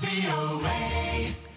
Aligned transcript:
VOA. 0.00 1.47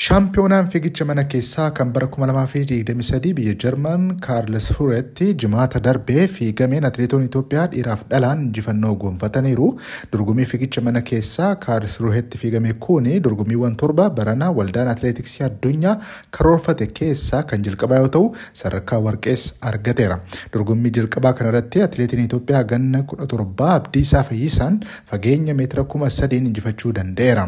Shaampiyoonaan 0.00 0.68
fiigicha 0.72 1.04
mana 1.04 1.22
keessaa 1.32 1.70
kan 1.78 1.90
bara 1.92 2.06
2023 2.12 3.32
biyya 3.38 3.54
Jarman 3.62 4.04
Kaarles 4.26 4.68
Furetti 4.76 5.26
jimaata 5.42 5.80
darbee 5.84 6.22
fiigameen 6.36 6.84
atileetonni 6.88 7.26
Itoophiyaa 7.28 7.66
dhiiraaf 7.74 8.04
dhalaan 8.12 8.44
injifannoo 8.46 8.94
gonfataniiru. 9.02 9.66
Dorgommii 10.12 10.46
fiigicha 10.52 10.80
mana 10.86 11.02
keessaa 11.10 11.50
Kaarles 11.64 11.96
Furetti 11.98 12.38
fiigame 12.42 12.72
kuni 12.86 13.18
dorgommiiwwan 13.26 13.76
torba 13.82 14.06
barana 14.20 14.48
waldaan 14.60 14.88
atileetiksii 14.94 15.44
addunyaa 15.48 15.92
karoorfate 16.38 16.86
keessaa 17.00 17.42
kan 17.52 17.62
jalqabaa 17.68 18.00
yoo 18.04 18.08
ta'u 18.16 18.32
sadarkaa 18.62 19.02
warqees 19.08 19.44
argateera. 19.72 20.18
Dorgommii 20.56 20.94
jalqabaa 21.00 21.34
kanarratti 21.42 21.82
atileetiin 21.88 22.24
Itoophiyaa 22.24 22.64
ganna 22.72 23.02
17 23.12 23.68
Abdiisaa 23.74 24.22
Fayyisaan 24.30 24.80
fageenya 25.12 25.54
meetira 25.60 25.84
3000 25.98 26.40
injifachuu 26.48 26.94
danda'eera. 27.02 27.46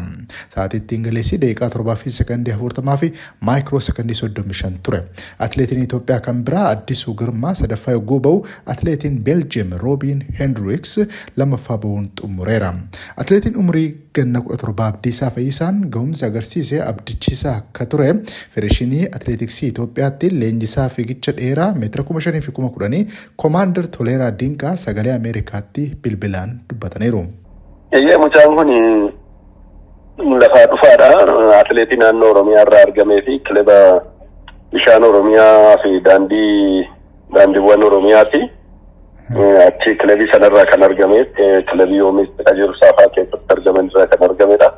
Sa'aatiitti 0.55 1.01
Ingiliisii 1.01 1.41
daqiiqaa 1.47 1.73
7 1.79 1.97
fi 2.05 2.09
sekondii 2.43 2.53
afurtamaa 2.59 2.97
fi 2.97 3.13
maayikiroo 3.41 3.79
sekondii 3.79 4.15
soddomii 4.15 4.53
shan 4.53 4.73
ture. 4.83 5.03
Atileetiin 5.39 5.83
Itoophiyaa 5.83 6.19
kan 6.19 6.43
biraa 6.45 6.69
Addisuu 6.69 7.13
Girmaa 7.15 7.53
sadaffaa 7.55 7.93
yogguu 7.93 8.19
ba'u 8.19 8.45
atileetiin 8.65 9.23
Beeljiyeem 9.23 9.71
Roobiin 9.77 10.23
Heendiriks 10.39 10.99
lammaffaa 11.37 11.77
bahuun 11.77 12.09
xumureera. 12.21 12.73
Atileetiin 13.17 13.57
umurii 13.57 13.87
ganna 14.15 14.41
kudha 14.41 14.57
torba 14.57 14.87
Abdiisaa 14.87 15.29
Fayyisaan 15.29 15.81
ga'umsi 15.95 16.25
agarsiise 16.25 16.81
abdachiisaa 16.83 17.55
akka 17.55 17.85
ture 17.85 18.09
federeeshinii 18.55 19.05
atileetiksii 19.15 19.69
Itoophiyaatti 19.69 20.29
leenjisaa 20.39 20.89
fiigicha 20.89 21.31
dheeraa 21.39 21.73
meetira 21.73 22.03
kuma 22.03 22.21
shanii 22.21 22.41
fi 22.41 22.51
kuma 22.51 22.69
kudhanii 22.69 23.07
koomaandar 23.35 23.87
Toleeraa 23.97 24.31
Dinqaa 24.39 24.75
sagalee 24.75 25.13
Ameerikaatti 25.15 25.91
bilbilaan 26.03 26.59
dubbataniiru. 26.69 27.25
Eeyyee 27.91 28.17
mucaan 28.17 28.55
kun 28.55 28.69
lafaa 30.17 30.65
dhufaadha. 30.65 31.59
Atileetii 31.59 31.97
naannoo 31.97 32.29
Oromiyaa 32.31 32.61
irraa 32.61 32.81
argamee 32.87 33.21
fi 33.21 33.39
kilaba 33.39 34.01
bishaan 34.71 35.03
Oromiyaa 35.03 35.77
fi 35.83 35.99
daandii 35.99 36.87
daandiiwwan 37.33 37.83
Oromiyaati. 37.83 38.41
Achi 39.67 39.95
kilabii 39.95 40.31
sanarraa 40.31 40.65
kan 40.65 40.83
argame 40.83 41.25
kilabii 41.69 42.01
oomisha 42.01 42.53
jiru 42.55 42.75
saafaa 42.81 43.07
keessatti 43.15 43.53
argaman 43.55 43.89
irraa 43.89 44.07
kan 44.07 44.23
argamedha. 44.29 44.73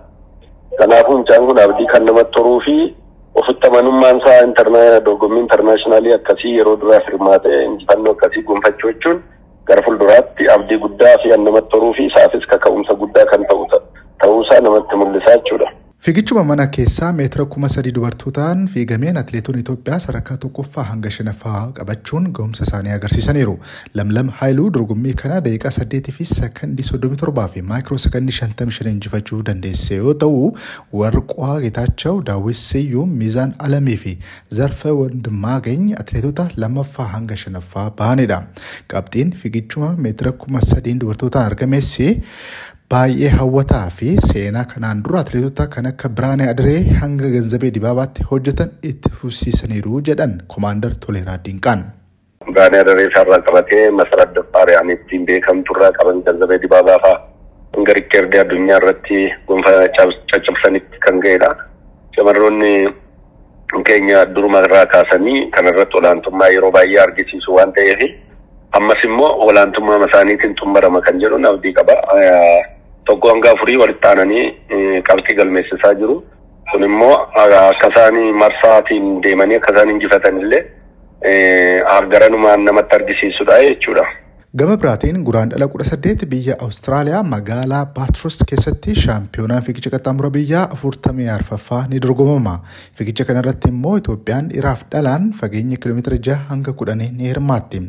Kanaafuu 0.77 1.17
mucaan 1.17 1.47
kun 1.47 1.59
abdii 1.59 1.86
kan 1.88 2.05
namatti 2.05 2.39
horuu 2.39 2.59
fi 2.66 2.95
ofitti 3.36 3.67
amanummaan 3.67 4.17
isaa 4.17 4.99
dorgommii 5.05 5.39
intarnaashinaali 5.42 6.14
akkasii 6.14 6.58
yeroo 6.58 6.75
duraa 6.75 6.99
hirmaatee 7.08 7.64
injifannoo 7.66 8.11
akkasii 8.11 8.42
gonfachuu 8.44 8.92
jechuun 8.92 9.22
gara 9.66 9.81
fuulduraatti 9.83 10.49
abdii 10.49 10.77
guddaa 10.77 11.17
fi 11.23 11.30
kan 11.30 11.44
namatti 11.44 11.75
horuu 11.77 11.94
fi 11.94 12.05
isaafis 12.05 12.47
kaka'umsa 12.47 12.94
guddaa 12.94 13.25
kan 13.25 13.45
ta'u 13.47 13.66
ta'uusaa 14.26 14.62
namatti 14.68 14.95
mul'isaa 15.06 15.38
jechuudha. 15.40 15.72
Fiigichuma 16.06 16.42
mana 16.48 16.66
keessaa 16.76 17.08
meetira 17.18 17.44
kuma 17.54 17.68
sadii 17.76 17.92
dubartootaan 17.94 18.66
fiigameen 18.73 19.17
atileetonni 19.22 19.62
Itoophiyaa 19.64 19.98
sadarkaa 20.04 20.36
tokkoffaa 20.44 20.84
hanga 20.90 21.09
shanaffaa 21.16 21.62
qabachuun 21.80 22.28
ga'umsa 22.40 22.64
isaanii 22.67 22.92
agarsiisaniiru. 22.95 23.56
Lamlam 24.00 24.30
Haayiluu 24.42 24.66
dorgommii 24.76 25.14
kana 25.22 25.40
daqiiqaa 25.45 25.72
saddeetii 25.78 26.14
fi 26.17 26.26
sekondii 26.32 26.86
soddomii 26.90 27.17
torbaa 27.22 27.48
fi 27.56 27.62
maayikiroo 27.72 27.98
sekondii 28.06 28.36
shantamii 28.40 28.78
shan 28.78 28.92
injifachuu 28.92 29.40
dandeesse 29.48 29.95
yoo 30.02 30.14
ta'u 30.26 30.44
warqaa 31.02 31.56
Geetaachoo 31.66 32.16
Daawit 32.30 32.56
Siyyuum 32.62 33.10
Miizaan 33.23 33.56
Alamii 33.70 33.98
fi 34.04 34.14
Zarfee 34.60 34.92
Wandimmaagany 35.00 35.94
atileetota 36.04 36.48
lammaffaa 36.66 37.08
hanga 37.16 37.36
shanaffaa 37.45 37.89
bahanidha. 38.04 38.39
Qabxiin 38.94 39.34
fiigichuma 39.42 39.95
meetira 40.08 40.32
kuma 40.45 40.62
sadiin 40.62 41.00
dubartootaan 41.06 41.45
argameessi 41.52 42.22
baay'ee 42.94 43.30
hawwataa 43.39 43.89
fi 43.97 44.16
seenaa 44.28 44.64
kanaan 44.73 45.03
dura 45.05 45.19
atileetota 45.25 45.67
kan 45.75 45.86
akka 45.91 46.09
Biraanee 46.17 46.47
Adiree 46.53 46.81
hanga 47.03 47.30
Ganzabee 47.36 47.72
Dibaabaatti 47.77 48.23
hojjetan 48.31 48.72
itti 48.89 49.09
fufsiisaniiru 49.22 50.02
jedhan 50.09 50.33
Koomaandar 50.47 50.92
Toleeraa 51.05 51.38
Dinqaan. 51.45 51.83
Biraanee 52.50 52.80
Adiree 52.86 53.08
isaarraa 53.11 53.39
qabatee 53.48 53.86
masarat 54.02 54.36
Daffaariyaan 54.36 54.89
ittiin 54.98 55.26
beekamtu 55.30 55.73
irraa 55.77 55.92
qaban 55.98 56.21
Ganzabee 56.27 56.60
Dibaabaa 56.65 56.99
fa'aa 57.05 57.21
hanga 57.77 57.93
rikkeerdii 57.99 58.39
addunyaa 58.43 58.77
irratti 58.83 59.23
gonfa 59.48 59.71
caccabsanitti 59.98 60.99
kan 61.08 61.20
ga'edha. 61.26 61.49
Shamarroonni 62.15 62.76
keenya 63.89 64.26
duruma 64.36 64.61
irraa 64.67 64.86
kaasanii 64.93 65.49
kanarratti 65.58 65.98
olaantummaa 65.98 66.48
yeroo 66.54 66.71
baay'ee 66.77 67.02
argisiisu 67.08 67.55
waan 67.58 67.73
ta'eef 67.73 68.05
ammas 68.77 69.04
immoo 69.10 69.33
olaantummaa 69.49 69.99
isaaniitiin 70.08 70.55
xumurama 70.61 71.02
kan 71.02 71.20
jedhuun 71.26 71.45
abdii 71.52 71.73
qaba. 71.73 71.98
Tokko 73.05 73.30
hanga 73.30 73.52
afurii 73.52 73.77
walitti 73.77 74.08
aananii 74.08 74.45
qabxii 75.10 75.36
galmeessisaa 75.39 75.93
jiru. 76.02 76.23
Kun 76.71 76.83
immoo 76.83 77.16
akka 77.43 77.88
isaan 77.93 78.16
marsaatiin 78.43 79.21
deemanii 79.23 79.55
akka 79.61 79.73
isaan 79.73 79.89
injifatan 79.95 80.42
illee 80.42 80.64
garanumaan 82.14 82.66
namatti 82.66 82.95
argisiisudha 82.95 83.60
jechuudha. 83.64 84.05
Gama 84.60 84.76
biraatiin 84.80 85.17
guraandhala 85.27 85.67
kudha 85.67 85.83
saddeet 85.88 86.21
biyya 86.32 86.55
Awustiraaliyaa 86.64 87.23
magaalaa 87.32 87.86
Baatros 87.95 88.38
keessatti 88.49 88.93
shaampiyoonaan 89.04 89.64
fiigicha 89.66 89.89
qaxxaamura 89.95 90.30
biyyaa 90.36 90.61
afurtamii 90.76 91.27
arfaffaa 91.33 91.80
ni 91.89 91.99
dorgomama. 92.05 92.54
Fiigicha 92.98 93.26
kanarratti 93.32 93.67
immoo 93.73 93.95
Itoophiyaan 94.02 94.48
dhiiraaf 94.54 94.86
dhalaan 94.93 95.26
fageenya 95.39 95.77
kiiloomeetira 95.82 96.17
jaha 96.27 96.48
hanga 96.54 96.73
kudhanii 96.82 97.10
ni 97.17 97.27
hirmaatti. 97.32 97.82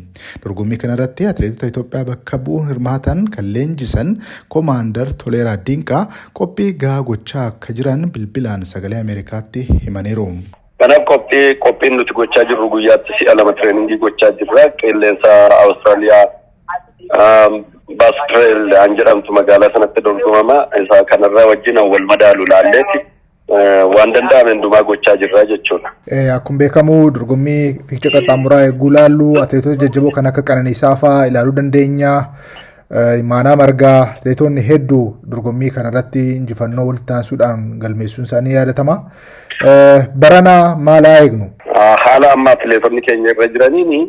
Dorgommii 0.45 0.77
kanarratti 0.83 1.27
atileetota 1.31 1.67
Itoophiyaa 1.71 2.05
bakka 2.11 2.37
bu'uun 2.49 2.67
hirmaatan 2.73 3.25
kan 3.37 3.53
leenjisan 3.53 4.13
Koomaandar 4.55 5.13
Toleeraa 5.23 5.57
Dinqaa 5.71 6.03
qophii 6.41 6.71
gahaa 6.85 7.03
gochaa 7.11 7.45
akka 7.53 7.73
jiran 7.81 8.09
bilbilaan 8.17 8.65
sagalee 8.73 8.99
Ameerikaatti 9.05 9.67
himaniiru. 9.85 10.27
Kanaaf 10.81 11.05
qophii 11.13 11.55
qophiin 11.63 11.95
nuti 11.97 12.13
gochaa 12.19 12.43
jirru 12.51 12.67
guyyaatti 12.75 13.15
si'a 13.21 13.35
lama 13.37 13.53
tireeningii 13.61 13.97
gochaa 14.03 14.31
jirra. 14.41 14.67
Qilleensa 14.81 15.31
Awustiraaliyaa 15.61 16.25
Baastreel 17.99 18.73
an 18.83 18.95
jedhamtu 18.97 19.31
magaalaa 19.33 19.69
sanatti 19.73 20.01
dorgomama. 20.01 20.57
Isa 20.83 21.03
kanarraa 21.11 21.45
wajjin 21.51 21.77
wal 21.77 22.05
madaalu 22.11 22.45
laalleeti 22.51 22.99
waan 23.95 24.11
danda'ame 24.13 24.51
hundumaa 24.51 24.83
gochaa 24.83 25.15
jirra 25.21 25.45
jechuudha. 25.51 25.91
Akkuma 26.35 26.59
beekamu 26.59 26.97
dorgommii 27.17 27.79
fiigicha 27.89 28.11
qaxxaamuraa 28.15 28.61
eeguu 28.67 28.89
laallu 28.97 29.29
atileetota 29.41 29.75
jajjaboo 29.85 30.11
kan 30.17 30.25
akka 30.31 30.41
Qananiisaa 30.51 30.95
fa'aa 31.03 31.25
ilaaluu 31.31 31.55
dandeenya. 31.61 32.13
Imaanaa 33.19 33.55
margaa 33.63 34.01
atileetonni 34.17 34.61
hedduu 34.67 35.05
dorgommii 35.31 35.69
kanarratti 35.79 36.27
injifannoo 36.35 36.87
walitti 36.89 37.13
aansuudhaan 37.13 37.65
galmeessuun 37.79 38.25
isaanii 38.29 38.53
yaadatama. 38.59 38.99
Barana 40.15 40.75
maalaa 40.89 41.17
eegnu? 41.23 41.49
Haala 42.05 42.31
amma 42.33 42.51
atileetonni 42.51 43.01
keenya 43.01 43.29
irra 43.35 43.47
jiraniini 43.55 43.99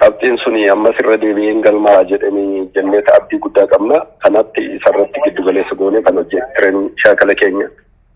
qabxiin 0.00 0.36
suni 0.44 0.68
ammas 0.74 0.98
irra 1.02 1.16
deebi'een 1.22 1.62
galmaa 1.66 2.02
jedhanii 2.12 2.66
jennee 2.76 3.02
abdii 3.16 3.38
guddaa 3.46 3.66
qabna. 3.72 4.00
Kanatti 4.24 4.64
isarratti 4.76 5.24
giddu 5.26 5.44
galeessa 5.48 5.74
goonee 5.82 6.02
kan 6.02 6.20
hojjetan 6.20 6.78
shaakala 7.04 7.34
keenya 7.42 7.68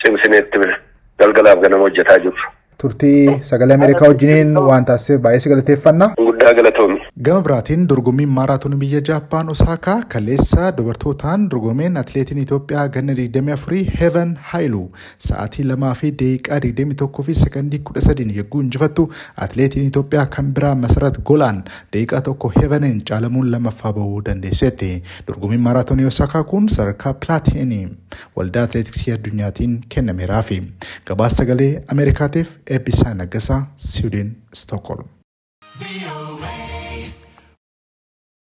cimsineetti 0.04 0.59
galgalaaf 1.19 1.60
ganama 1.65 1.88
hojjetaa 1.88 2.19
jirru. 2.26 2.48
Turtii 2.78 3.38
sagalee 3.42 3.75
Ameerikaa 3.75 4.09
wajjiniin 4.09 4.56
waan 4.69 4.84
taasiseef 4.84 5.20
baay'ee 5.20 5.41
si 5.41 5.48
galateeffanna. 5.48 6.09
Guddaa 6.19 6.53
galatoomi. 6.54 6.98
Gama 7.28 7.41
biraatiin 7.47 7.87
dorgommiin 7.88 8.28
maaraatoonii 8.38 8.78
biyya 8.78 9.00
Jaappaan 9.09 9.48
Osaakaa 9.54 10.03
kaleessa 10.14 10.72
dubartootaan 10.76 11.47
dorgomeen 11.50 11.97
atileetiin 11.97 12.38
Itoophiyaa 12.42 12.88
ganna 12.88 13.12
24 13.15 13.86
Heeven 14.00 14.36
Haayiluu 14.50 14.91
sa'aatii 15.28 15.65
lamaa 15.70 15.94
fi 15.94 16.10
daqiiqaa 16.22 16.59
21 16.66 17.22
fi 17.31 17.34
sekondii 17.34 17.81
13 17.92 18.36
yogguu 18.38 18.60
injifattu 18.66 19.09
atileetiin 19.47 19.86
Itoophiyaa 19.86 20.26
kan 20.36 20.53
biraa 20.59 20.75
Masarat 20.75 21.19
Golaan 21.25 21.62
daqiiqaa 21.92 22.20
tokko 22.28 22.53
Heeveniin 22.60 23.00
caalamuun 23.10 23.50
lammaffaa 23.53 23.92
bahuu 23.92 24.20
dandeesseetti. 24.28 25.03
Dorgommiin 25.28 25.60
maaraatoonii 25.70 26.06
Osaakaa 26.12 26.44
kun 26.44 26.69
sadarkaa 26.69 27.15
pilaatinii 27.15 27.88
waldaa 28.38 28.62
atileetiksii 28.62 29.15
addunyaatiin 29.15 29.81
kennameeraafi. 29.88 30.62
Gabaasa 31.06 31.36
sagalee 31.36 31.82
Ameerikaatiif 31.94 32.56
Eebbisaa 32.76 33.14
Naggasaa, 33.14 33.60
Siwiidin, 33.76 34.32
Stookholm. 34.54 35.16